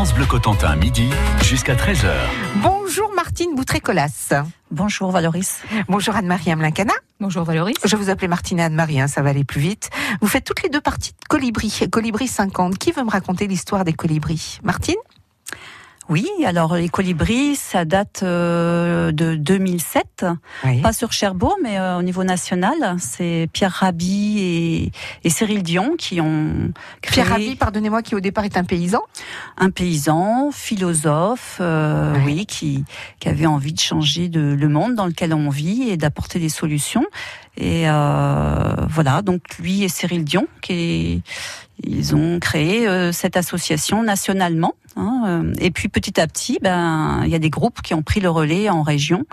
[0.00, 1.10] France Bleu Cotentin, midi
[1.42, 2.08] jusqu'à 13h.
[2.62, 4.32] Bonjour Martine Boutré-Colas.
[4.70, 5.58] Bonjour Valoris.
[5.90, 6.94] Bonjour Anne-Marie Amlincana.
[7.20, 7.74] Bonjour Valoris.
[7.84, 9.90] Je vous appelais Martine et Anne-Marie, hein, ça va aller plus vite.
[10.22, 12.78] Vous faites toutes les deux parties de Colibri, Colibri 50.
[12.78, 14.58] Qui veut me raconter l'histoire des colibris?
[14.62, 14.96] Martine?
[16.10, 20.26] Oui, alors les colibris, ça date euh, de 2007,
[20.64, 20.80] Oui.
[20.80, 22.96] pas sur Cherbourg, mais euh, au niveau national.
[22.98, 24.92] C'est Pierre Rabhi et,
[25.22, 29.02] et Cyril Dion qui ont créé Pierre Rabhi, pardonnez-moi, qui au départ est un paysan?
[29.56, 32.84] un paysan, philosophe, euh, oui, qui,
[33.20, 36.48] qui avait envie de changer de, le monde dans lequel on vit et d'apporter des
[36.48, 37.04] solutions.
[37.56, 41.22] Et euh, voilà, donc lui et Cyril Dion, qui
[41.82, 44.74] ils ont créé euh, cette association nationalement.
[44.96, 48.02] Hein, euh, et puis petit à petit, ben il y a des groupes qui ont
[48.02, 49.24] pris le relais en région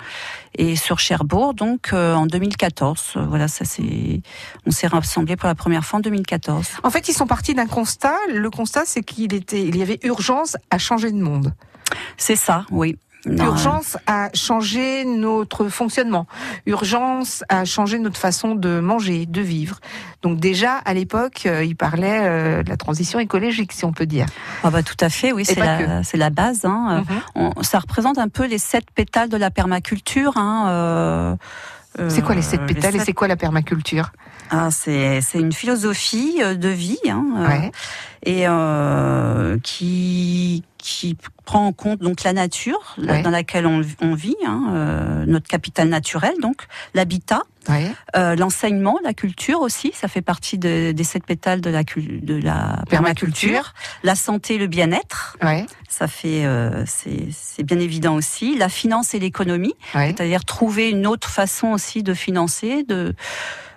[0.58, 1.54] et sur Cherbourg.
[1.54, 4.22] Donc euh, en 2014, euh, voilà, ça c'est,
[4.66, 6.68] on s'est rassemblés pour la première fois en 2014.
[6.84, 8.16] En fait, ils sont partis d'un constat.
[8.34, 11.54] Le constat, c'est qu'il était, il y avait urgence à changer de monde.
[12.18, 12.98] C'est ça, oui.
[13.30, 16.28] Urgence à changer notre fonctionnement.
[16.66, 19.80] Urgence à changer notre façon de manger, de vivre.
[20.22, 24.06] Donc déjà, à l'époque, euh, il parlait euh, de la transition écologique, si on peut
[24.06, 24.26] dire.
[24.64, 26.66] Ah bah tout à fait, oui, c'est la, c'est la base.
[26.66, 27.04] Hein.
[27.36, 27.52] Mhm.
[27.58, 30.34] On- ça représente un peu les sept pétales de la permaculture.
[30.38, 31.36] Hein, euh,
[32.10, 34.12] C'est quoi les sept euh, pétales et sept- c'est quoi la permaculture?
[34.50, 37.72] Ah, c'est, c'est une philosophie euh, de vie hein, euh, Ouais.
[38.24, 43.22] et euh, qui qui prend en compte donc la nature Ouais.
[43.22, 47.92] dans laquelle on, on vit, hein, euh, notre capital naturel, donc l'habitat, Ouais.
[48.16, 52.22] euh, l'enseignement, la culture aussi, ça fait partie de- des sept pétales de la, cul-
[52.22, 53.74] de la permaculture.
[54.04, 55.66] La santé, le bien-être, Ouais.
[55.90, 58.58] ça fait, euh, c'est bien évident aussi.
[58.58, 63.14] La finance et l'économie, c'est-à-dire trouver une autre façon aussi de financer, de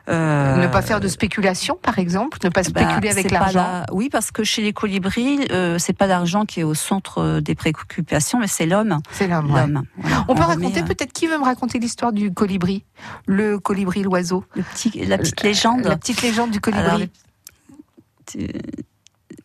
[0.09, 3.61] euh, Ne pas faire de spéculation, par exemple, ne pas ben, spéculer avec l'argent.
[3.61, 7.19] la- Oui, parce que chez les colibris, euh, c'est pas l'argent qui est au centre
[7.19, 9.01] euh, des préoccupations, mais c'est l'homme.
[9.13, 9.53] C'est l'homme.
[9.53, 9.61] ouais.
[9.61, 9.83] L'homme.
[9.99, 10.25] Voilà.
[10.29, 12.85] On peut remet, raconter euh, peut-être qui veut me raconter l'histoire du colibri,
[13.27, 14.63] le colibri, l'oiseau, la
[15.19, 15.83] petite légende.
[15.85, 16.85] la petite légende du colibri.
[16.85, 17.01] Alors,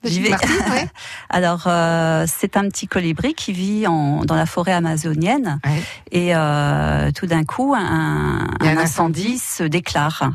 [0.06, 0.32] J'y vais.
[0.32, 0.88] Ouais.
[1.30, 5.82] Alors, euh, c'est un petit colibri qui vit en, dans la forêt amazonienne Ouais.
[6.12, 10.32] et euh, tout d'un coup, un, un un incendie se déclare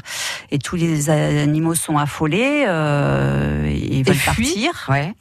[0.50, 4.44] et tous les animaux sont affolés euh, et veulent fuient.
[4.44, 4.86] partir.
[4.88, 5.14] Ouais.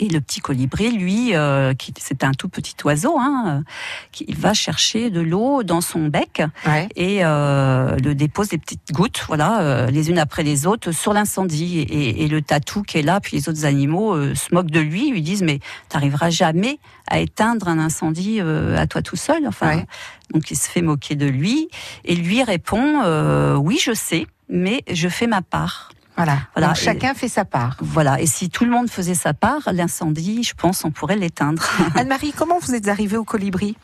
[0.00, 3.62] Et le petit colibri, lui, euh, qui c'est un tout petit oiseau, hein,
[4.10, 6.88] qui il va chercher de l'eau dans son bec Ouais.
[6.96, 11.12] et euh, le dépose des petites gouttes, voilà, euh, les unes après les autres, sur
[11.12, 11.78] l'incendie.
[11.78, 14.80] Et, et le tatou qui est là, puis les autres animaux euh, se moquent de
[14.80, 19.46] lui, lui disent mais t'arriveras jamais à éteindre un incendie euh, à toi tout seul.
[19.46, 19.86] Enfin, Ouais.
[20.32, 21.68] donc il se fait moquer de lui
[22.04, 25.90] et lui répond euh, oui je sais, mais je fais ma part.
[26.16, 26.38] Voilà.
[26.54, 26.68] Voilà.
[26.68, 27.76] Donc, Et- chacun fait sa part.
[27.80, 28.20] Voilà.
[28.20, 31.62] Et si tout le monde faisait sa part, l'incendie, je pense, on pourrait l'éteindre.
[31.96, 33.76] Anne-Marie, comment vous êtes arrivée au colibri?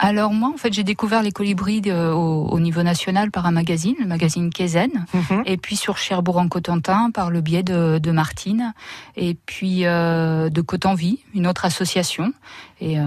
[0.00, 3.50] Alors moi, en fait, j'ai découvert les colibris de- au, au niveau national par un
[3.50, 5.42] magazine, le magazine Kézen, Mhm.
[5.44, 8.74] et puis sur Cherbourg-en-Cotentin par le biais de, de Martine,
[9.16, 12.32] et puis euh, de Cotenvie, une autre association,
[12.80, 13.04] et euh,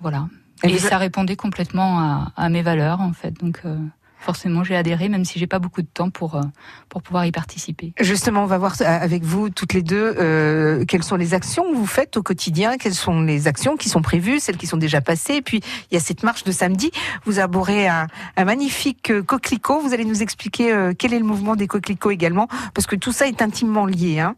[0.00, 0.26] voilà.
[0.64, 3.32] Et ça répondait complètement à, à mes valeurs, en fait.
[3.40, 3.76] Donc euh,
[4.22, 6.42] forcément, j'ai adhéré, même si j'ai pas beaucoup de temps pour euh,
[6.88, 7.92] pour pouvoir y participer.
[8.00, 11.70] Justement, on va voir euh, avec vous toutes les deux euh, quelles sont les actions
[11.70, 14.76] que vous faites au quotidien, quelles sont les actions qui sont prévues, celles qui sont
[14.76, 15.34] déjà passées.
[15.34, 15.60] Et puis,
[15.90, 16.90] il y a cette marche de samedi.
[17.24, 18.06] Vous arborez un,
[18.36, 19.80] un magnifique coquelicot.
[19.80, 23.12] Vous allez nous expliquer euh, quel est le mouvement des coquelicots également, parce que tout
[23.12, 24.20] ça est intimement lié.
[24.20, 24.36] Hein.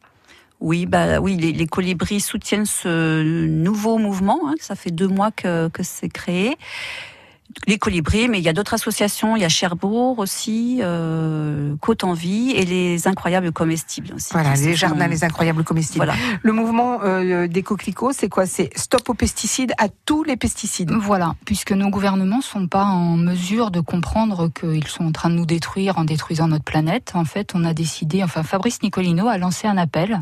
[0.60, 4.40] Oui, bah oui, les, les colibris soutiennent ce nouveau mouvement.
[4.46, 6.56] hein, ça fait deux mois que, que c'est créé.
[7.66, 9.37] Les colibris, mais il y a d'autres associations.
[9.37, 14.32] Il y a Cherbourg aussi, euh, Côte en Vie et les incroyables comestibles aussi.
[14.32, 16.05] Voilà, les jardins, les incroyables comestibles.
[16.05, 16.19] Voilà.
[16.43, 18.47] Le mouvement euh, des coquelicots, c'est quoi?
[18.47, 20.91] C'est stop aux pesticides, à tous les pesticides.
[20.91, 25.34] Voilà, puisque nos gouvernements sont pas en mesure de comprendre qu'ils sont en train de
[25.37, 27.12] nous détruire en détruisant notre planète.
[27.15, 30.19] En fait, on a décidé, enfin Fabrice Nicolino a lancé un appel.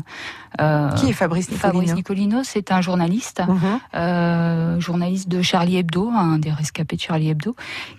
[0.61, 1.95] Euh, Qui est Fabrice Fabrice Nicolino
[2.35, 3.79] Nicolino, c'est un journaliste, Mhm.
[3.95, 7.55] euh, journaliste de Charlie Hebdo, un des rescapés de Charlie Hebdo,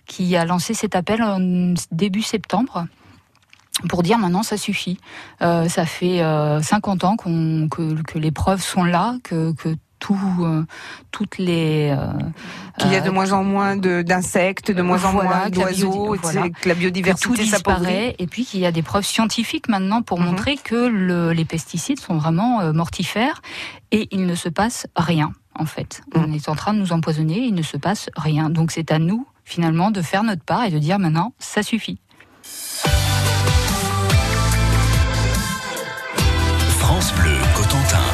[0.06, 2.86] qui a lancé cet appel en début septembre
[3.88, 4.98] pour dire maintenant ça suffit.
[5.42, 9.74] Euh, ça fait euh, 50 ans qu'on, que, que les preuves sont là, que, que
[9.98, 10.64] tout, euh,
[11.12, 12.06] toutes les euh,
[12.78, 15.28] Qu'il y a de euh, moins en moins de- d'insectes, de moins en moins que
[15.44, 16.40] la d'oiseaux, biodi- et voilà.
[16.42, 20.02] que la que tout biodiversité disparaît et puis qu'il y a des preuves scientifiques maintenant
[20.02, 20.26] pour Mhm.
[20.26, 23.40] montrer que le- les pesticides sont vraiment mortifères
[23.92, 26.02] et il ne se passe rien en fait.
[26.14, 26.24] Mhm.
[26.26, 28.50] On est en train de nous empoisonner, il ne se passe rien.
[28.50, 31.98] Donc c'est à nous finalement de faire notre part et de dire maintenant ça suffit.
[36.78, 38.04] France Bleu Cotentin.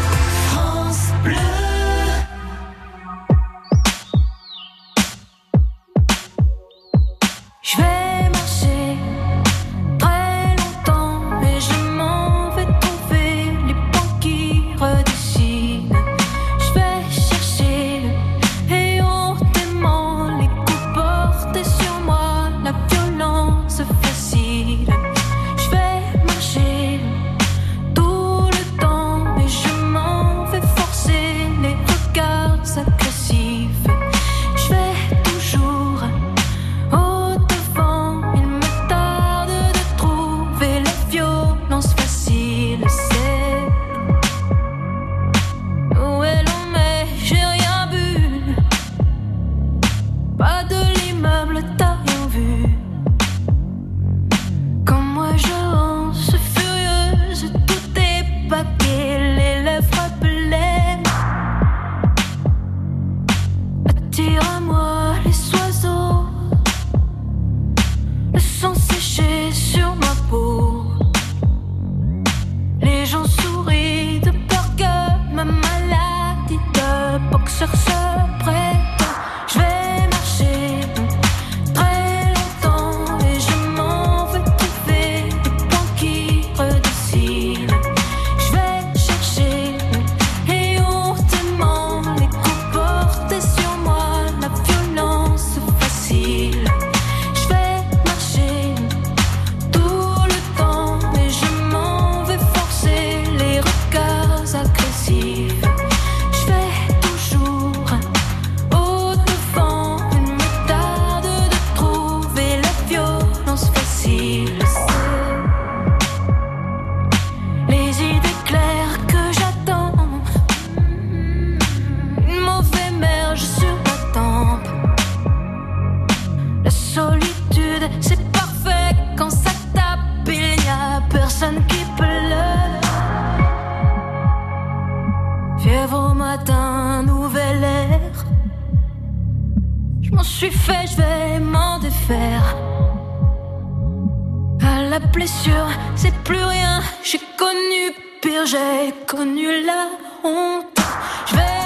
[148.81, 149.89] J'ai connu la
[150.25, 151.60] honte.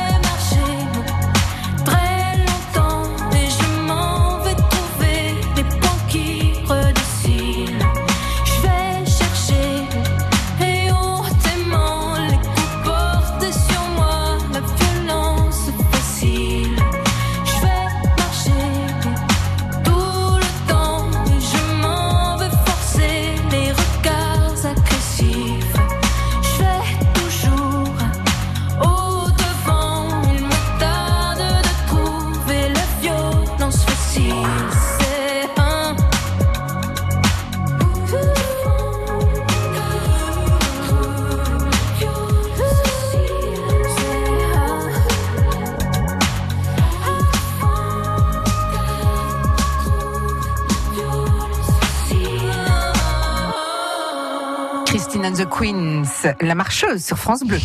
[55.57, 56.03] Queens,
[56.41, 57.61] la marcheuse sur France Bleu.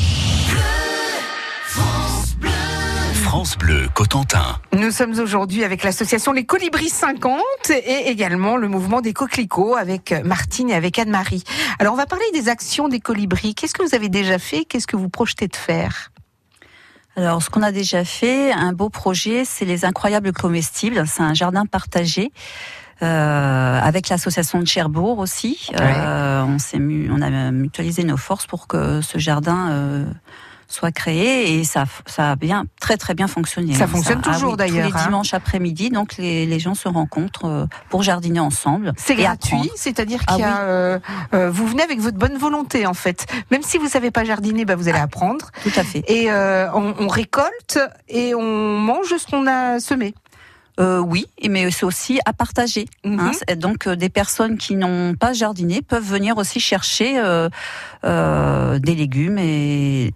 [3.24, 4.60] France Bleu, Cotentin.
[4.74, 7.41] Nous sommes aujourd'hui avec l'association Les Colibris 50
[7.72, 11.43] et également le mouvement des coquelicots avec Martine et avec Anne-Marie.
[11.79, 13.55] Alors on va parler des actions des colibris.
[13.55, 14.65] Qu'est-ce que vous avez déjà fait?
[14.65, 16.12] Qu'est-ce que vous projetez de faire?
[17.15, 21.03] Alors, ce qu'on a déjà fait, un beau projet, c'est les incroyables comestibles.
[21.08, 22.31] C'est un jardin partagé
[23.01, 25.70] euh, avec l'association de Cherbourg aussi.
[25.79, 30.06] Euh, on s'est on a mutualisé nos forces pour que ce jardin euh,
[30.70, 33.74] soit créé et ça, ça a bien, très très bien fonctionné.
[33.74, 34.88] Ça fonctionne ah toujours d'ailleurs.
[34.88, 35.06] Tous les hein.
[35.06, 38.94] dimanches après-midi, donc les, les, gens se rencontrent euh, pour jardiner ensemble.
[38.96, 41.00] C'est gratuit, c'est-à-dire qu'il ah euh,
[41.34, 43.25] euh, vous venez avec votre bonne volonté en fait.
[43.50, 45.50] Même si vous savez pas jardiner, bah, vous allez apprendre.
[45.63, 46.03] Tout à fait.
[46.08, 50.13] Et on, on récolte et on mange ce qu'on a semé.
[50.79, 52.86] Euh, oui, mais c'est aussi à partager.
[53.03, 53.31] Hein.
[53.50, 53.55] Mhm.
[53.55, 59.38] Donc euh, des personnes qui n'ont pas jardiné peuvent venir aussi chercher euh, des légumes
[59.38, 60.13] et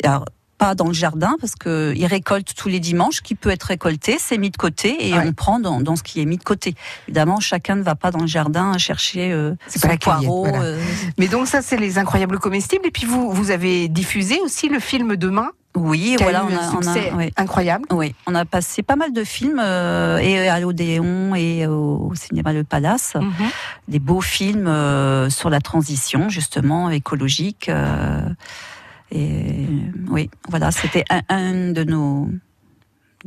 [0.57, 4.17] pas dans le jardin parce que ils récoltent tous les dimanches, qui peut être récolté,
[4.19, 6.75] c'est mis de côté et on prend dans, dans, ce qui est mis de côté.
[7.07, 9.89] Évidemment, chacun ne va pas dans le jardin chercher euh, son.
[11.17, 12.85] Mais donc ça, c'est les incroyables comestibles.
[12.85, 16.87] Et puis vous, vous avez diffusé aussi le film Demain oui, voilà, on a, on
[16.87, 17.85] a incroyable.
[17.91, 22.53] Oui, on a passé pas mal de films euh, et à l'Odéon et au, cinéma
[22.53, 23.49] Le Palace, mhm.
[23.87, 27.69] des beaux films euh, sur la transition justement écologique.
[27.69, 28.21] Euh,
[29.11, 29.67] et
[30.09, 32.29] oui, voilà, c'était un, de nos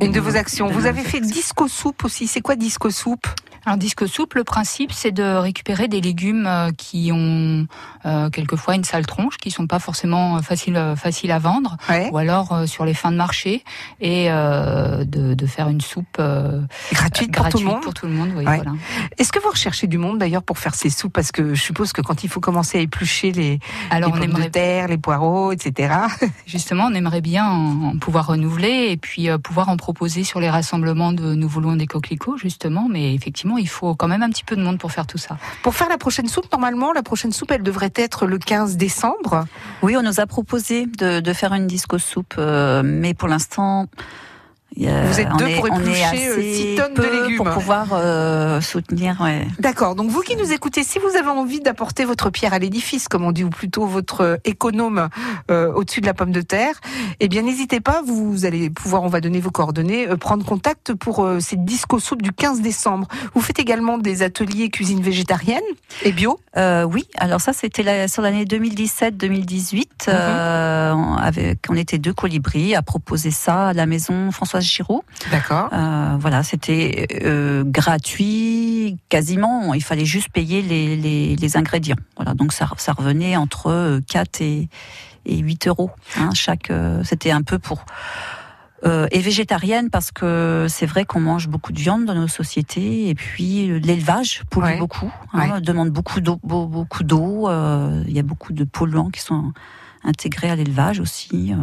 [0.01, 0.67] une de vos actions.
[0.67, 2.27] Vous avez fait disco soupe aussi.
[2.27, 3.27] C'est quoi disco soupe
[3.67, 7.67] alors disque soupe, le principe c'est de récupérer des légumes euh, qui ont
[8.05, 11.75] euh, quelquefois une sale tronche, qui sont pas forcément faciles facile à vendre,
[12.13, 13.65] ou alors euh, sur les fins de marché,
[13.99, 16.21] et de, de, faire une soupe
[16.93, 17.81] gratuite, pour, tout le monde.
[17.81, 18.31] pour tout le monde.
[19.17, 21.11] Est-ce que vous recherchez du monde d'ailleurs pour faire ces soupes?
[21.11, 24.43] Parce que je suppose que quand il faut commencer à éplucher les, alors les pommes
[24.43, 25.93] de terre, les poireaux, etc.
[26.45, 31.13] Justement, on aimerait bien en, pouvoir renouveler et puis pouvoir en proposer sur les rassemblements
[31.13, 34.57] de Nous voulons des coquelicots, justement, mais effectivement il faut quand même un petit peu
[34.57, 35.37] de monde pour faire tout ça.
[35.63, 39.45] Pour faire la prochaine soupe, normalement, la prochaine soupe, elle devrait être le 15 décembre.
[39.81, 43.87] Oui, on nous a proposé de, faire une disco soupe, euh, mais pour l'instant,
[44.75, 47.37] vous êtes deux pour éplucher 6 euh, tonnes de légumes.
[47.37, 49.19] Pour pouvoir euh, soutenir.
[49.21, 49.47] Ouais.
[49.59, 49.95] D'accord.
[49.95, 53.23] Donc vous qui nous écoutez, si vous avez envie d'apporter votre pierre à l'édifice, comme
[53.23, 55.09] on dit, ou plutôt votre économe
[55.49, 56.75] euh, au-dessus de la pomme de terre,
[57.19, 58.01] eh bien n'hésitez pas.
[58.05, 62.31] Vous allez pouvoir, on va donner vos coordonnées, prendre contact pour cette disco soupe du
[62.31, 63.07] 15 décembre.
[63.33, 65.63] Vous faites également des ateliers cuisine végétarienne
[66.03, 66.39] et bio.
[66.55, 67.07] oui.
[67.17, 69.87] Alors ça, c'était sur l'année 2017-2018.
[70.07, 71.17] Mhm.
[71.19, 75.03] avec, on était deux colibris à proposer ça à la maison Françoise Giraud.
[75.31, 75.69] D'accord.
[75.73, 79.73] Euh, voilà, c'était euh, gratuit, quasiment.
[79.73, 81.95] Il fallait juste payer les, ingrédients.
[82.15, 84.69] Voilà, donc ça, ça revenait entre 4 et,
[85.25, 85.91] et 8 euros.
[86.17, 87.85] Hein, chaque, euh, c'était un peu pour.
[88.85, 93.15] et végétarienne parce que c'est vrai qu'on mange beaucoup de viande dans nos sociétés et
[93.15, 97.49] puis l'élevage pollue beaucoup, hein, demande beaucoup d'eau, beaucoup d'eau.
[98.07, 99.51] Il y a beaucoup de polluants qui sont
[100.03, 101.53] intégrés à l'élevage aussi.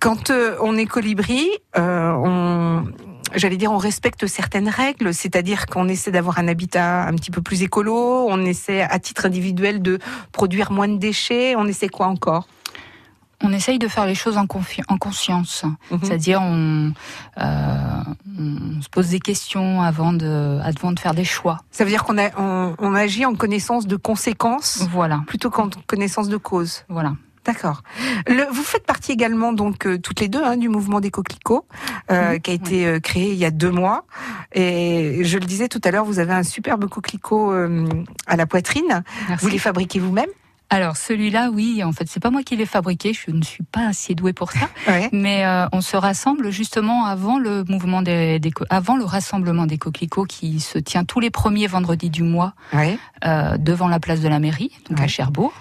[0.00, 2.86] Quand euh, on est colibri, euh, on
[3.34, 7.42] j'allais dire, on respecte certaines règles, c'est-à-dire qu'on essaie d'avoir un habitat un petit peu
[7.42, 9.98] plus écolo, on essaie à titre individuel de
[10.32, 12.48] produire moins de déchets, on essaie quoi encore?
[13.42, 14.46] On essaye de faire les choses en,
[14.88, 16.00] en conscience, mhm.
[16.02, 16.92] c'est-à-dire on,
[17.38, 18.02] euh,
[18.38, 21.58] on, se pose des questions avant de, avant de faire des choix.
[21.70, 26.28] Ça veut dire qu'on on, on agit en connaissance de conséquences, voilà, plutôt qu'en connaissance
[26.28, 26.84] de cause.
[26.88, 27.14] Voilà.
[27.52, 27.82] D'accord.
[28.28, 31.66] Le- Vous faites partie également, donc, euh, toutes les deux, hein, du mouvement des coquelicots,
[32.10, 34.04] euh, qui a été euh, créé il y a deux mois.
[34.52, 37.88] Et je le disais tout à l'heure, vous avez un superbe coquelicot euh,
[38.26, 39.02] à la poitrine.
[39.28, 39.44] Merci.
[39.44, 40.28] Vous les fabriquez vous-même?
[40.72, 43.12] Alors celui-là, oui, en fait, c'est pas moi qui l'ai fabriqué.
[43.12, 44.68] Je ne suis pas assez douée pour ça.
[44.88, 45.08] Ouais.
[45.12, 49.66] Mais euh, on se rassemble justement avant le mouvement des, des co- avant le rassemblement
[49.66, 52.98] des coquelicots qui se tient tous les premiers vendredis du mois Ouais.
[53.24, 55.04] euh, devant la place de la mairie, donc Ouais.
[55.04, 55.52] à Cherbourg.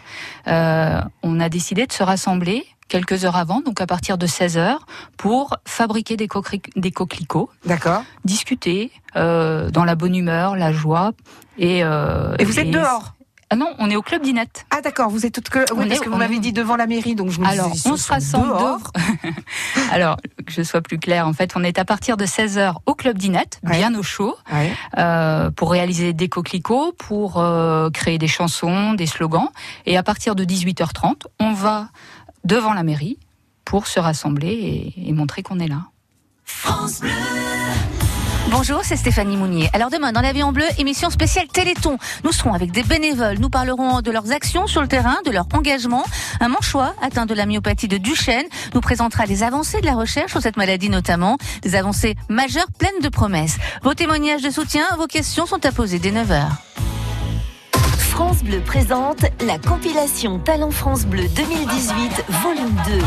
[0.48, 4.58] Euh, on a décidé de se rassembler quelques heures avant, donc à partir de 16
[4.58, 4.86] heures,
[5.18, 6.28] pour fabriquer des,
[6.75, 8.04] des coquelicots, D'accord.
[8.25, 11.12] discuter euh, dans la bonne humeur, la joie.
[11.58, 13.13] Et, euh, Et vous êtes dehors
[13.51, 14.65] Ah non, on est au club d'Inette.
[14.70, 15.60] Ah d'accord, vous êtes toutes que...
[15.60, 17.39] Oui, On parce est- que vous on m'avez est- dit devant la mairie, donc je
[17.41, 18.91] me Alors, disais, on se rassemble dehors.
[19.91, 22.94] Alors, que je sois plus clair, en fait, on est à partir de 16h au
[22.94, 23.77] Club d'Inette, Ouais.
[23.77, 24.72] bien au chaud, Ouais.
[25.00, 29.50] euh, pour réaliser des coquelicots, pour euh, créer des chansons, des slogans.
[29.88, 31.89] Et à partir de 18h30, on va
[32.44, 33.18] devant la mairie
[33.65, 35.88] pour se rassembler et, et montrer qu'on est là.
[38.51, 39.70] Bonjour, c'est Stéphanie Mounier.
[39.74, 41.98] Alors demain, dans l'Avion Bleu, émission spéciale Téléthon.
[42.24, 43.38] Nous serons avec des bénévoles.
[43.38, 46.03] Nous parlerons de leurs actions sur le terrain, de leur engagement.
[46.39, 50.32] Un manchois atteint de la myopathie de Duchenne nous présentera les avancées de la recherche
[50.32, 51.38] sur cette maladie notamment.
[51.62, 53.58] Des avancées majeures pleines de promesses.
[53.84, 56.48] Vos témoignages de soutien, vos questions sont à poser dès 9h.
[58.20, 62.98] France Bleu présente la compilation Talent France Bleu 2018, volume 2.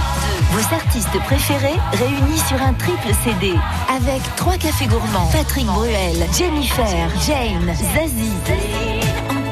[0.52, 3.52] Vos artistes préférés réunis sur un triple CD.
[3.95, 8.33] Avec trois cafés gourmands, Patrick Bruel, Jennifer, Jane, Zazie,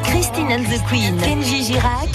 [0.04, 2.08] Christine and the Queen, Kenji Girac,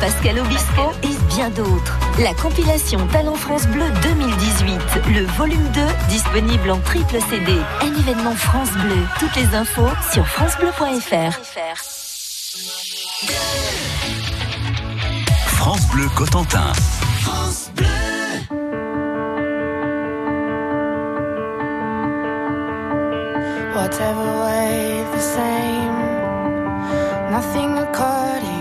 [0.00, 1.98] Pascal Obispo et bien d'autres.
[2.20, 4.78] La compilation Talent France Bleu 2018,
[5.16, 7.56] le volume 2, disponible en triple CD.
[7.80, 9.02] Un événement France Bleu.
[9.18, 12.01] Toutes les infos sur francebleu.fr.
[15.46, 16.72] France Bleu Cotentin.
[23.74, 25.96] Whatever way the same,
[27.30, 28.51] nothing according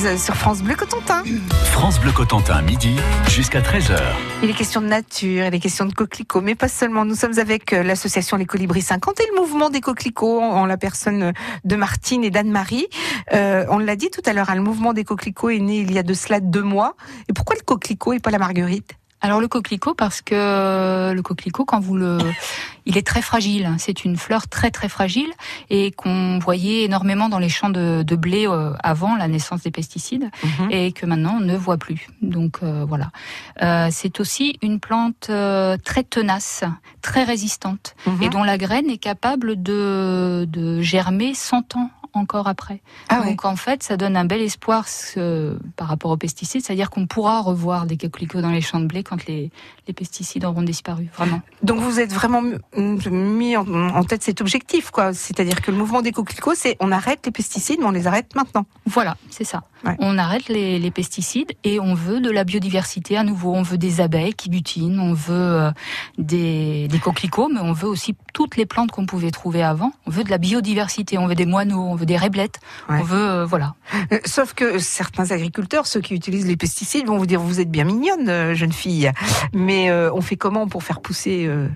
[0.00, 1.22] Sur France Bleu Cotentin.
[1.72, 2.96] France Bleu Cotentin, midi
[3.28, 3.98] jusqu'à 13h.
[4.42, 7.04] Il est question de nature, il est question de coquelicots, mais pas seulement.
[7.04, 10.78] Nous sommes avec euh, l'association Les Colibris 50 et le mouvement des coquelicots en la
[10.78, 11.34] personne
[11.64, 12.86] de Martine et d'Anne-Marie.
[13.34, 15.92] Euh, on l'a dit tout à l'heure, hein, le mouvement des coquelicots est né il
[15.92, 16.96] y a de cela deux mois.
[17.28, 18.99] Et pourquoi le coquelicot et pas la marguerite?
[19.22, 22.18] Alors le coquelicot, parce que le coquelicot, quand vous le,
[22.86, 23.70] il est très fragile.
[23.78, 25.28] C'est une fleur très très fragile
[25.68, 29.70] et qu'on voyait énormément dans les champs de, de blé euh, avant la naissance des
[29.70, 30.68] pesticides Mhm.
[30.70, 32.08] et que maintenant on ne voit plus.
[32.22, 33.10] Donc euh, voilà.
[33.62, 36.64] Euh, c'est aussi une plante euh, très tenace,
[37.02, 38.22] très résistante Mhm.
[38.22, 42.80] et dont la graine est capable de, de germer 100 ans encore après.
[43.08, 43.30] Ah ouais.
[43.30, 47.06] Donc en fait, ça donne un bel espoir ce- par rapport aux pesticides, c'est-à-dire qu'on
[47.06, 49.50] pourra revoir des coquelicots dans les champs de blé quand les,
[49.86, 51.40] les pesticides auront disparu, vraiment.
[51.62, 52.42] Donc vous êtes vraiment
[52.76, 55.12] mis en, en tête cet objectif, quoi.
[55.12, 58.34] C'est-à-dire que le mouvement des coquelicots, c'est on arrête les pesticides, mais on les arrête
[58.34, 58.66] maintenant.
[58.86, 59.62] Voilà, c'est ça.
[59.84, 59.96] Ouais.
[59.98, 63.54] On arrête les, les pesticides et on veut de la biodiversité à nouveau.
[63.54, 65.70] On veut des abeilles qui butinent, on veut euh,
[66.18, 69.92] des, des coquelicots, mais on veut aussi toutes les plantes qu'on pouvait trouver avant.
[70.06, 72.58] On veut de la biodiversité, on veut des moineaux, on veut des réblettes,
[72.88, 72.98] Ouais.
[73.00, 73.74] on veut euh, voilà.
[74.12, 77.70] Euh, Sauf que certains agriculteurs, ceux qui utilisent les pesticides, vont vous dire vous êtes
[77.70, 79.10] bien mignonne, euh, jeune fille,
[79.52, 81.68] mais euh, on fait comment pour faire pousser euh,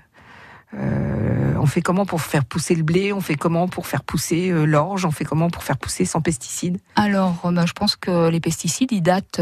[1.57, 5.05] on fait comment pour faire pousser le blé On fait comment pour faire pousser l'orge
[5.05, 6.79] On fait comment pour faire pousser sans pesticides?
[6.95, 9.39] Alors, bah, je pense que les pesticides, ils datent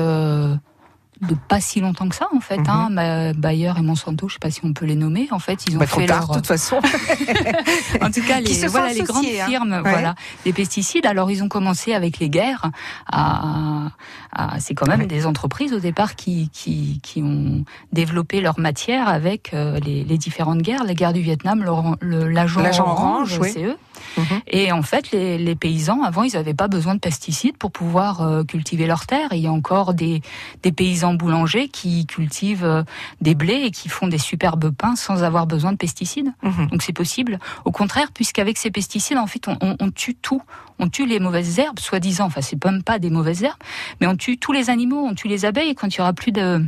[1.28, 2.60] de pas si longtemps que ça, en fait.
[2.68, 2.88] hein.
[2.92, 5.28] Ma- Bayer et Monsanto, je sais pas si on peut les nommer.
[5.32, 6.78] En fait, ils ont trop fait tard, leur, de toute façon.
[8.02, 9.46] en tout cas, les, sont voilà, les grandes hein.
[9.48, 9.82] firmes, Ouais.
[9.92, 11.06] voilà, les pesticides.
[11.06, 12.70] Alors, ils ont commencé avec les guerres.
[13.12, 13.88] À,
[14.32, 15.06] à- c'est quand même Ouais.
[15.08, 20.18] des entreprises au départ qui, qui, qui ont développé leur matière avec euh, les, les
[20.18, 20.84] différentes guerres.
[20.84, 21.64] La guerre du Vietnam,
[22.02, 23.50] L'agent orange, orange, oui.
[23.54, 23.78] c'est eux.
[24.18, 24.42] Mhm.
[24.48, 28.22] Et en fait, les, les paysans, avant, ils n'avaient pas besoin de pesticides pour pouvoir
[28.22, 29.30] euh, cultiver leurs terres.
[29.32, 30.22] Il y a encore des,
[30.62, 32.84] des paysans boulangers qui cultivent euh,
[33.22, 36.32] des blés et qui font des superbes pains sans avoir besoin de pesticides.
[36.44, 36.68] Mhm.
[36.68, 37.40] Donc c'est possible.
[37.66, 40.42] Au contraire, puisqu'avec ces pesticides, en fait, on, on- on tue tout.
[40.80, 42.26] On tue les mauvaises herbes, soi-disant.
[42.26, 43.58] Enfin, c'est même pas des mauvaises herbes,
[44.02, 45.70] mais on tue tous les animaux, on tue les abeilles.
[45.70, 46.66] Et quand il y aura plus de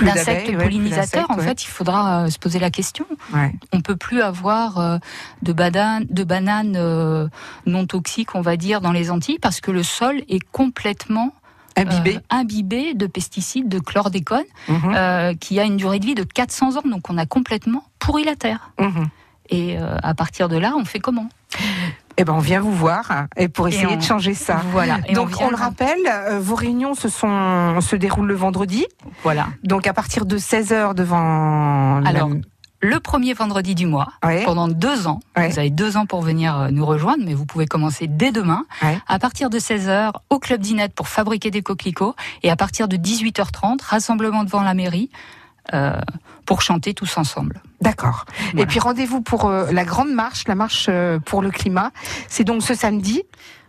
[0.00, 1.44] d'insectes ouais, pollinisateurs, en ouais.
[1.44, 3.52] fait, il faudra euh, se poser la question Ouais.
[3.72, 4.98] on peut plus avoir euh,
[5.42, 7.28] de bananes, de bananes euh,
[7.66, 11.32] non toxiques, on va dire, dans les Antilles, parce que le sol est complètement
[11.76, 12.18] Imbibé.
[12.30, 15.36] imbibé de pesticides, de chlordécone, Mhm.
[15.38, 16.82] qui a une durée de vie de 400 ans.
[16.84, 18.70] Donc on a complètement pourri la terre.
[18.80, 19.08] Mhm.
[19.50, 21.28] Et à partir de là, on fait comment?
[22.20, 24.60] Eh ben, on vient vous voir hein, et pour essayer on- de changer ça.
[24.72, 24.98] Voilà.
[25.06, 28.84] Et Donc, on, le rappelle, euh, vos réunions se, sont, se déroulent le vendredi.
[29.22, 29.46] Voilà.
[29.62, 32.00] Donc, à partir de 16h devant.
[32.00, 32.30] la- Alors,
[32.80, 34.44] Le premier vendredi du mois, Ouais.
[34.44, 35.18] pendant deux ans.
[35.36, 35.48] Ouais.
[35.48, 38.66] Vous avez deux ans pour venir euh, nous rejoindre, mais vous pouvez commencer dès demain.
[38.82, 38.96] Ouais.
[39.08, 42.14] À partir de 16h, au Club d'Inette pour fabriquer des coquelicots.
[42.44, 45.10] Et à partir de 18h30, rassemblement devant la mairie
[46.48, 47.60] pour chanter tous ensemble.
[47.82, 48.24] D'accord.
[48.52, 48.62] Voilà.
[48.62, 51.92] Et puis rendez-vous pour euh, la grande marche, la marche euh, pour le climat.
[52.26, 53.22] C'est donc ce samedi.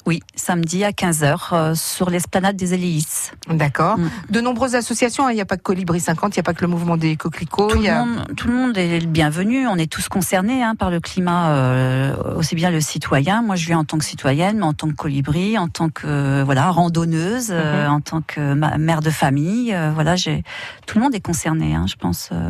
[0.06, 3.06] Oui, samedi à 15h euh, sur l'esplanade des Éléis.
[3.50, 3.98] D'accord.
[3.98, 4.10] Mm.
[4.32, 5.28] De nombreuses associations.
[5.28, 5.32] hein.
[5.32, 7.16] Il n'y a pas que Colibri 50, il n'y a pas que le mouvement des
[7.16, 7.68] coquelicots.
[7.68, 8.06] Tout, y le a...
[8.06, 9.68] monde, tout le monde est le bienvenu.
[9.68, 13.42] On est tous concernés hein, par le climat, euh, aussi bien le citoyen.
[13.42, 16.08] Moi, je viens en tant que citoyenne, mais en tant que colibri, en tant que
[16.08, 17.94] euh, voilà randonneuse, euh, Mhm.
[17.94, 19.74] en tant que ma- mère de famille.
[19.74, 20.44] euh, voilà, j'ai
[20.88, 22.30] tout le monde est concerné, hein, je pense.
[22.32, 22.50] euh.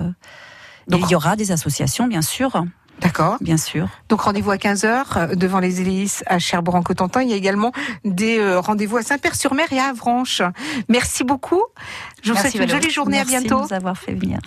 [0.88, 2.64] Donc- il y aura des associations, bien sûr,
[3.02, 3.38] D'accord.
[3.42, 3.88] bien sûr.
[4.10, 7.22] Donc rendez-vous à 15h devant les Élis à Cherbourg-en-Cotentin.
[7.22, 7.72] Il y a également
[8.06, 10.42] des euh, rendez-vous à Saint-Père-sur-Mer et à Avranches.
[10.88, 11.64] Merci beaucoup.
[12.22, 13.18] Je vous Merci, souhaite une jolie journée.
[13.18, 13.58] Merci à bientôt.
[13.60, 14.40] de nous avoir fait venir.